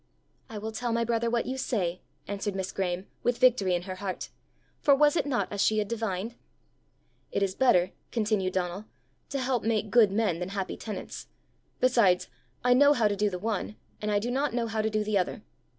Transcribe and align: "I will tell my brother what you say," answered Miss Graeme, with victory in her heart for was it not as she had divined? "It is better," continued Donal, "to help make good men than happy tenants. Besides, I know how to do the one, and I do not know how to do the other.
"I 0.49 0.57
will 0.57 0.71
tell 0.71 0.91
my 0.91 1.03
brother 1.05 1.29
what 1.29 1.45
you 1.45 1.59
say," 1.59 2.01
answered 2.27 2.55
Miss 2.55 2.71
Graeme, 2.71 3.05
with 3.21 3.37
victory 3.37 3.75
in 3.75 3.83
her 3.83 3.97
heart 3.97 4.31
for 4.79 4.95
was 4.95 5.15
it 5.15 5.27
not 5.27 5.51
as 5.51 5.61
she 5.61 5.77
had 5.77 5.87
divined? 5.87 6.33
"It 7.31 7.43
is 7.43 7.53
better," 7.53 7.91
continued 8.11 8.53
Donal, 8.53 8.85
"to 9.29 9.37
help 9.37 9.63
make 9.63 9.91
good 9.91 10.11
men 10.11 10.39
than 10.39 10.49
happy 10.49 10.75
tenants. 10.75 11.27
Besides, 11.79 12.29
I 12.63 12.73
know 12.73 12.93
how 12.93 13.07
to 13.07 13.15
do 13.15 13.29
the 13.29 13.37
one, 13.37 13.75
and 14.01 14.09
I 14.09 14.17
do 14.17 14.31
not 14.31 14.55
know 14.55 14.65
how 14.65 14.81
to 14.81 14.89
do 14.89 15.03
the 15.03 15.19
other. 15.19 15.43